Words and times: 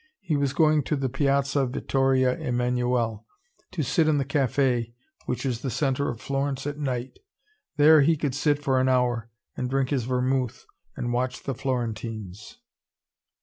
He 0.21 0.35
was 0.35 0.53
going 0.53 0.81
to 0.85 0.95
the 0.95 1.09
Piazza 1.09 1.67
Vittoria 1.67 2.35
Emmanuele, 2.35 3.23
to 3.69 3.83
sit 3.83 4.07
in 4.07 4.17
the 4.17 4.25
cafe 4.25 4.95
which 5.27 5.45
is 5.45 5.61
the 5.61 5.69
centre 5.69 6.09
of 6.09 6.19
Florence 6.19 6.65
at 6.65 6.79
night. 6.79 7.19
There 7.77 8.01
he 8.01 8.17
could 8.17 8.33
sit 8.33 8.57
for 8.57 8.79
an 8.79 8.89
hour, 8.89 9.29
and 9.55 9.69
drink 9.69 9.91
his 9.91 10.05
vermouth 10.05 10.65
and 10.95 11.13
watch 11.13 11.43
the 11.43 11.53
Florentines. 11.53 12.57